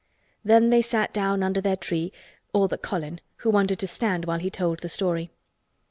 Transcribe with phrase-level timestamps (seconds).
[0.43, 4.49] Then they sat down under their tree—all but Colin, who wanted to stand while he
[4.49, 5.29] told the story.